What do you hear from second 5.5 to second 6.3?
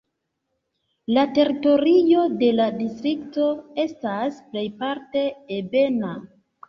ebena.